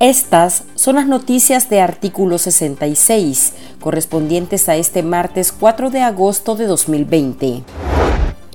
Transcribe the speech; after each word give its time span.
Estas 0.00 0.62
son 0.76 0.94
las 0.94 1.08
noticias 1.08 1.68
de 1.70 1.80
artículo 1.80 2.38
66, 2.38 3.52
correspondientes 3.80 4.68
a 4.68 4.76
este 4.76 5.02
martes 5.02 5.50
4 5.50 5.90
de 5.90 6.02
agosto 6.02 6.54
de 6.54 6.66
2020. 6.66 7.64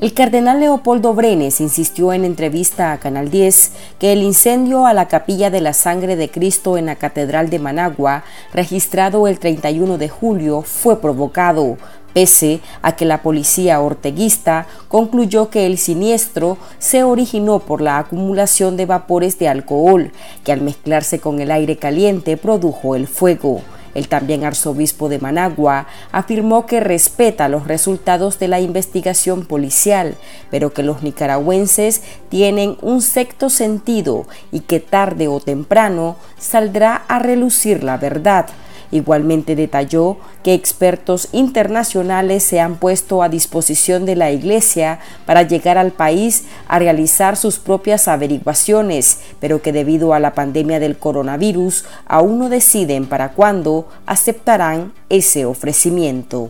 El 0.03 0.13
cardenal 0.13 0.59
Leopoldo 0.59 1.13
Brenes 1.13 1.61
insistió 1.61 2.11
en 2.11 2.25
entrevista 2.25 2.91
a 2.91 2.97
Canal 2.97 3.31
10 3.31 3.71
que 3.99 4.11
el 4.11 4.21
incendio 4.21 4.85
a 4.85 4.93
la 4.93 5.07
capilla 5.07 5.49
de 5.49 5.61
la 5.61 5.71
sangre 5.71 6.17
de 6.17 6.29
Cristo 6.29 6.77
en 6.77 6.87
la 6.87 6.97
Catedral 6.97 7.49
de 7.49 7.57
Managua, 7.59 8.25
registrado 8.53 9.29
el 9.29 9.39
31 9.39 9.97
de 9.97 10.09
julio, 10.09 10.61
fue 10.61 10.99
provocado, 10.99 11.77
pese 12.13 12.59
a 12.81 12.97
que 12.97 13.05
la 13.05 13.21
policía 13.21 13.79
orteguista 13.79 14.67
concluyó 14.89 15.49
que 15.49 15.65
el 15.65 15.77
siniestro 15.77 16.57
se 16.79 17.05
originó 17.05 17.59
por 17.59 17.79
la 17.79 17.97
acumulación 17.97 18.75
de 18.75 18.85
vapores 18.85 19.39
de 19.39 19.47
alcohol, 19.47 20.11
que 20.43 20.51
al 20.51 20.59
mezclarse 20.59 21.21
con 21.21 21.39
el 21.39 21.49
aire 21.49 21.77
caliente 21.77 22.35
produjo 22.35 22.97
el 22.97 23.07
fuego. 23.07 23.61
El 23.95 24.07
también 24.07 24.43
arzobispo 24.43 25.09
de 25.09 25.19
Managua 25.19 25.87
afirmó 26.11 26.65
que 26.65 26.79
respeta 26.79 27.47
los 27.47 27.67
resultados 27.67 28.39
de 28.39 28.47
la 28.47 28.59
investigación 28.59 29.45
policial, 29.45 30.15
pero 30.49 30.73
que 30.73 30.83
los 30.83 31.03
nicaragüenses 31.03 32.01
tienen 32.29 32.77
un 32.81 33.01
sexto 33.01 33.49
sentido 33.49 34.25
y 34.51 34.61
que 34.61 34.79
tarde 34.79 35.27
o 35.27 35.39
temprano 35.39 36.15
saldrá 36.37 37.03
a 37.07 37.19
relucir 37.19 37.83
la 37.83 37.97
verdad. 37.97 38.47
Igualmente 38.93 39.55
detalló 39.55 40.17
que 40.43 40.53
expertos 40.53 41.29
internacionales 41.31 42.43
se 42.43 42.59
han 42.59 42.75
puesto 42.75 43.23
a 43.23 43.27
disposición 43.27 44.05
de 44.05 44.15
la 44.15 44.29
Iglesia 44.29 44.99
para 45.25 45.41
llegar 45.41 45.79
al 45.79 45.93
país 45.93 46.43
a 46.67 46.77
realizar 46.77 47.35
sus 47.35 47.57
propias 47.57 48.07
averiguaciones, 48.07 49.17
pero 49.39 49.63
que 49.63 49.71
debido 49.71 50.13
a 50.13 50.19
la 50.19 50.35
pandemia 50.35 50.79
del 50.79 50.95
coronavirus 50.95 51.85
aún 52.05 52.37
no 52.37 52.49
deciden 52.49 53.07
para 53.07 53.31
cuándo 53.31 53.87
aceptarán 54.05 54.93
ese 55.09 55.45
ofrecimiento. 55.45 56.49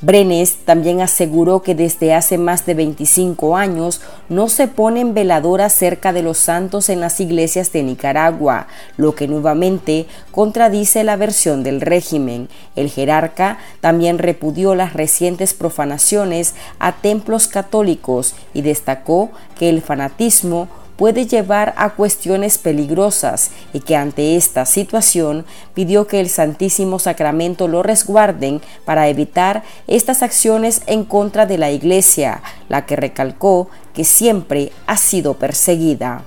Brenes 0.00 0.58
también 0.64 1.00
aseguró 1.00 1.62
que 1.62 1.74
desde 1.74 2.14
hace 2.14 2.38
más 2.38 2.64
de 2.66 2.74
25 2.74 3.56
años 3.56 4.00
no 4.28 4.48
se 4.48 4.68
ponen 4.68 5.12
veladoras 5.12 5.72
cerca 5.72 6.12
de 6.12 6.22
los 6.22 6.38
santos 6.38 6.88
en 6.88 7.00
las 7.00 7.18
iglesias 7.18 7.72
de 7.72 7.82
Nicaragua, 7.82 8.68
lo 8.96 9.16
que 9.16 9.26
nuevamente 9.26 10.06
contradice 10.30 11.02
la 11.02 11.16
versión 11.16 11.64
del 11.64 11.80
régimen. 11.80 12.48
El 12.76 12.90
jerarca 12.90 13.58
también 13.80 14.18
repudió 14.18 14.76
las 14.76 14.92
recientes 14.92 15.52
profanaciones 15.52 16.54
a 16.78 16.92
templos 16.92 17.48
católicos 17.48 18.36
y 18.54 18.62
destacó 18.62 19.30
que 19.58 19.68
el 19.68 19.82
fanatismo 19.82 20.68
puede 20.98 21.26
llevar 21.26 21.74
a 21.76 21.90
cuestiones 21.90 22.58
peligrosas 22.58 23.52
y 23.72 23.80
que 23.80 23.96
ante 23.96 24.36
esta 24.36 24.66
situación 24.66 25.46
pidió 25.72 26.08
que 26.08 26.20
el 26.20 26.28
Santísimo 26.28 26.98
Sacramento 26.98 27.68
lo 27.68 27.84
resguarden 27.84 28.60
para 28.84 29.08
evitar 29.08 29.62
estas 29.86 30.22
acciones 30.22 30.82
en 30.86 31.04
contra 31.04 31.46
de 31.46 31.56
la 31.56 31.70
Iglesia, 31.70 32.42
la 32.68 32.84
que 32.84 32.96
recalcó 32.96 33.70
que 33.94 34.02
siempre 34.02 34.72
ha 34.86 34.96
sido 34.96 35.34
perseguida. 35.34 36.24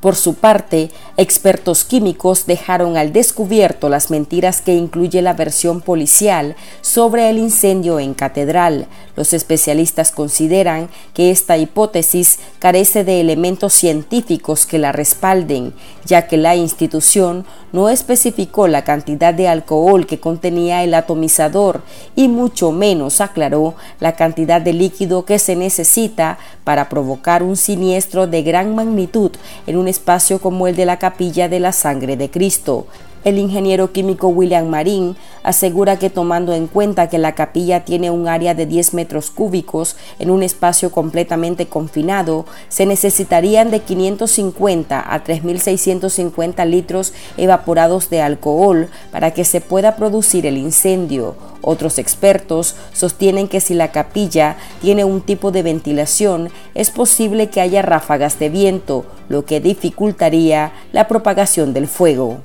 Por 0.00 0.14
su 0.14 0.34
parte, 0.34 0.90
expertos 1.16 1.82
químicos 1.82 2.46
dejaron 2.46 2.96
al 2.96 3.12
descubierto 3.12 3.88
las 3.88 4.10
mentiras 4.10 4.60
que 4.60 4.74
incluye 4.74 5.22
la 5.22 5.32
versión 5.32 5.80
policial 5.80 6.54
sobre 6.82 7.28
el 7.30 7.38
incendio 7.38 7.98
en 7.98 8.14
Catedral. 8.14 8.86
Los 9.16 9.32
especialistas 9.32 10.12
consideran 10.12 10.88
que 11.14 11.32
esta 11.32 11.58
hipótesis 11.58 12.38
carece 12.60 13.02
de 13.02 13.20
elementos 13.20 13.72
científicos 13.72 14.66
que 14.66 14.78
la 14.78 14.92
respalden, 14.92 15.74
ya 16.04 16.28
que 16.28 16.36
la 16.36 16.54
institución 16.54 17.44
no 17.72 17.88
especificó 17.88 18.68
la 18.68 18.84
cantidad 18.84 19.34
de 19.34 19.48
alcohol 19.48 20.06
que 20.06 20.20
contenía 20.20 20.84
el 20.84 20.94
atomizador 20.94 21.82
y 22.14 22.28
mucho 22.28 22.70
menos 22.70 23.20
aclaró 23.20 23.74
la 23.98 24.14
cantidad 24.14 24.60
de 24.60 24.74
líquido 24.74 25.24
que 25.24 25.40
se 25.40 25.56
necesita 25.56 26.38
para 26.62 26.88
provocar 26.88 27.42
un 27.42 27.56
siniestro 27.56 28.28
de 28.28 28.42
gran 28.44 28.76
magnitud 28.76 29.32
en 29.66 29.87
espacio 29.88 30.38
como 30.38 30.68
el 30.68 30.76
de 30.76 30.86
la 30.86 30.98
capilla 30.98 31.48
de 31.48 31.60
la 31.60 31.72
sangre 31.72 32.16
de 32.16 32.30
Cristo. 32.30 32.86
El 33.28 33.36
ingeniero 33.36 33.92
químico 33.92 34.28
William 34.28 34.66
Marín 34.68 35.14
asegura 35.42 35.98
que 35.98 36.08
tomando 36.08 36.54
en 36.54 36.66
cuenta 36.66 37.10
que 37.10 37.18
la 37.18 37.34
capilla 37.34 37.84
tiene 37.84 38.10
un 38.10 38.26
área 38.26 38.54
de 38.54 38.64
10 38.64 38.94
metros 38.94 39.30
cúbicos 39.30 39.96
en 40.18 40.30
un 40.30 40.42
espacio 40.42 40.90
completamente 40.90 41.66
confinado, 41.66 42.46
se 42.70 42.86
necesitarían 42.86 43.70
de 43.70 43.80
550 43.80 45.14
a 45.14 45.24
3.650 45.24 46.64
litros 46.64 47.12
evaporados 47.36 48.08
de 48.08 48.22
alcohol 48.22 48.88
para 49.12 49.32
que 49.32 49.44
se 49.44 49.60
pueda 49.60 49.96
producir 49.96 50.46
el 50.46 50.56
incendio. 50.56 51.36
Otros 51.60 51.98
expertos 51.98 52.76
sostienen 52.94 53.46
que 53.46 53.60
si 53.60 53.74
la 53.74 53.92
capilla 53.92 54.56
tiene 54.80 55.04
un 55.04 55.20
tipo 55.20 55.50
de 55.50 55.62
ventilación, 55.62 56.48
es 56.74 56.90
posible 56.90 57.50
que 57.50 57.60
haya 57.60 57.82
ráfagas 57.82 58.38
de 58.38 58.48
viento, 58.48 59.04
lo 59.28 59.44
que 59.44 59.60
dificultaría 59.60 60.72
la 60.92 61.06
propagación 61.08 61.74
del 61.74 61.88
fuego. 61.88 62.38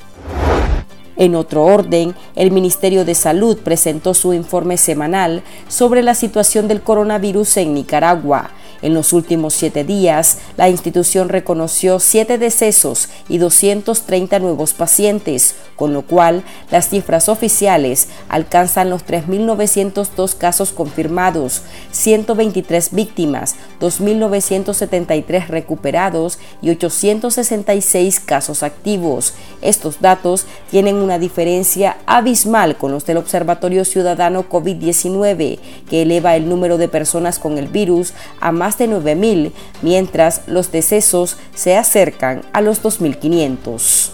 En 1.23 1.35
otro 1.35 1.63
orden, 1.63 2.15
el 2.35 2.51
Ministerio 2.51 3.05
de 3.05 3.15
Salud 3.15 3.57
presentó 3.59 4.13
su 4.13 4.33
informe 4.33 4.75
semanal 4.75 5.41
sobre 5.69 6.03
la 6.03 6.15
situación 6.15 6.67
del 6.67 6.81
coronavirus 6.81 7.55
en 7.55 7.73
Nicaragua. 7.73 8.51
En 8.83 8.93
los 8.93 9.13
últimos 9.13 9.53
siete 9.53 9.85
días, 9.85 10.39
la 10.57 10.67
institución 10.67 11.29
reconoció 11.29 11.99
siete 11.99 12.37
decesos 12.37 13.07
y 13.29 13.37
230 13.37 14.39
nuevos 14.39 14.73
pacientes, 14.73 15.55
con 15.77 15.93
lo 15.93 16.01
cual 16.01 16.43
las 16.69 16.89
cifras 16.89 17.29
oficiales 17.29 18.09
alcanzan 18.27 18.89
los 18.89 19.05
3.902 19.05 20.35
casos 20.37 20.73
confirmados, 20.73 21.61
123 21.91 22.93
víctimas, 22.93 23.55
2.973 23.79 25.47
recuperados 25.47 26.37
y 26.61 26.69
866 26.71 28.19
casos 28.19 28.63
activos. 28.63 29.33
Estos 29.61 30.01
datos 30.01 30.45
tienen 30.69 30.97
una 30.97 31.19
diferencia 31.19 31.95
abismal 32.05 32.75
con 32.75 32.91
los 32.91 33.05
del 33.05 33.15
Observatorio 33.15 33.85
Ciudadano 33.85 34.49
COVID-19, 34.49 35.59
que 35.89 36.01
eleva 36.01 36.35
el 36.35 36.49
número 36.49 36.77
de 36.77 36.89
personas 36.89 37.39
con 37.39 37.57
el 37.57 37.67
virus 37.67 38.13
a 38.41 38.51
más 38.51 38.72
de 38.77 38.89
9.000, 38.89 39.51
mientras 39.81 40.41
los 40.47 40.71
decesos 40.71 41.37
se 41.53 41.75
acercan 41.75 42.41
a 42.53 42.61
los 42.61 42.83
2.500. 42.83 44.13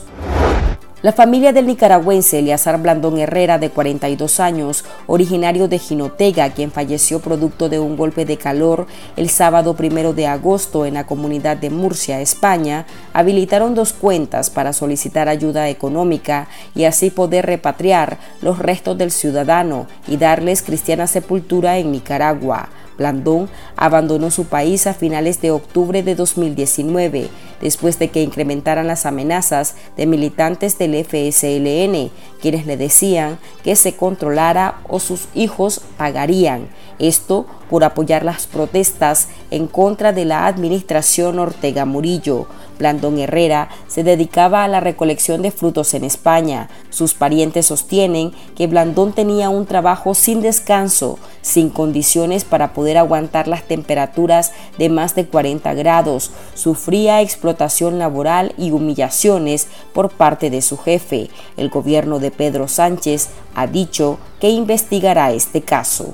La 1.01 1.13
familia 1.13 1.53
del 1.53 1.65
nicaragüense 1.65 2.39
Eleazar 2.39 2.81
Blandón 2.81 3.19
Herrera, 3.19 3.57
de 3.57 3.69
42 3.69 4.41
años, 4.41 4.83
originario 5.07 5.69
de 5.69 5.79
Jinotega, 5.79 6.49
quien 6.49 6.73
falleció 6.73 7.21
producto 7.21 7.69
de 7.69 7.79
un 7.79 7.95
golpe 7.95 8.25
de 8.25 8.35
calor 8.35 8.85
el 9.15 9.29
sábado 9.29 9.77
primero 9.77 10.11
de 10.11 10.27
agosto 10.27 10.85
en 10.85 10.95
la 10.95 11.05
comunidad 11.05 11.55
de 11.55 11.69
Murcia, 11.69 12.19
España, 12.19 12.85
habilitaron 13.13 13.75
dos 13.75 13.93
cuentas 13.93 14.49
para 14.49 14.73
solicitar 14.73 15.29
ayuda 15.29 15.69
económica 15.69 16.49
y 16.75 16.83
así 16.83 17.11
poder 17.11 17.45
repatriar 17.45 18.17
los 18.41 18.59
restos 18.59 18.97
del 18.97 19.11
ciudadano 19.11 19.87
y 20.05 20.17
darles 20.17 20.61
cristiana 20.61 21.07
sepultura 21.07 21.77
en 21.77 21.93
Nicaragua. 21.93 22.67
Blandón 22.99 23.49
abandonó 23.75 24.29
su 24.29 24.45
país 24.45 24.85
a 24.85 24.93
finales 24.93 25.41
de 25.41 25.49
octubre 25.49 26.03
de 26.03 26.13
2019, 26.13 27.29
después 27.61 27.97
de 27.97 28.09
que 28.09 28.21
incrementaran 28.21 28.85
las 28.85 29.07
amenazas 29.07 29.75
de 29.97 30.05
militantes 30.05 30.77
del 30.77 31.03
FSLN, 31.03 32.11
quienes 32.41 32.67
le 32.67 32.77
decían 32.77 33.39
que 33.63 33.75
se 33.75 33.95
controlara 33.95 34.81
o 34.87 34.99
sus 34.99 35.27
hijos 35.33 35.81
pagarían. 35.97 36.67
Esto 36.99 37.47
por 37.69 37.83
apoyar 37.83 38.25
las 38.25 38.45
protestas 38.45 39.29
en 39.51 39.67
contra 39.67 40.11
de 40.11 40.25
la 40.25 40.45
administración 40.45 41.39
Ortega 41.39 41.85
Murillo. 41.85 42.47
Blandón 42.79 43.19
Herrera 43.19 43.69
se 43.87 44.03
dedicaba 44.03 44.63
a 44.63 44.67
la 44.67 44.79
recolección 44.79 45.43
de 45.43 45.51
frutos 45.51 45.93
en 45.93 46.03
España. 46.03 46.69
Sus 46.89 47.13
parientes 47.13 47.67
sostienen 47.67 48.31
que 48.55 48.65
Blandón 48.65 49.13
tenía 49.13 49.49
un 49.49 49.67
trabajo 49.67 50.15
sin 50.15 50.41
descanso, 50.41 51.19
sin 51.43 51.69
condiciones 51.69 52.45
para 52.45 52.73
poder 52.73 52.97
aguantar 52.97 53.47
las 53.47 53.63
temperaturas 53.63 54.53
de 54.79 54.89
más 54.89 55.13
de 55.13 55.27
40 55.27 55.73
grados. 55.75 56.31
Sufría 56.55 57.21
explotación 57.21 57.99
laboral 57.99 58.53
y 58.57 58.71
humillaciones 58.71 59.67
por 59.93 60.09
parte 60.09 60.49
de 60.49 60.61
su 60.61 60.77
jefe. 60.77 61.29
El 61.57 61.69
gobierno 61.69 62.19
de 62.19 62.31
Pedro 62.31 62.67
Sánchez 62.67 63.29
ha 63.53 63.67
dicho 63.67 64.17
que 64.39 64.49
investigará 64.49 65.31
este 65.33 65.61
caso. 65.61 66.13